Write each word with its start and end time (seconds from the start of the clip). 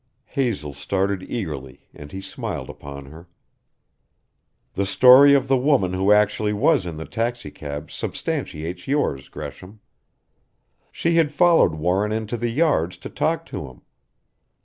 Hazel 0.25 0.73
started 0.73 1.21
eagerly 1.21 1.85
and 1.93 2.11
he 2.11 2.21
smiled 2.21 2.71
upon 2.71 3.05
her. 3.05 3.27
"The 4.73 4.87
story 4.87 5.35
of 5.35 5.47
the 5.47 5.57
woman 5.57 5.93
who 5.93 6.11
actually 6.11 6.53
was 6.53 6.87
in 6.87 6.97
the 6.97 7.05
taxicab 7.05 7.91
substantiates 7.91 8.87
yours, 8.87 9.29
Gresham. 9.29 9.79
She 10.91 11.17
had 11.17 11.31
followed 11.31 11.75
Warren 11.75 12.11
into 12.11 12.35
the 12.35 12.49
yards 12.49 12.97
to 12.97 13.11
talk 13.11 13.45
to 13.45 13.67
him. 13.67 13.83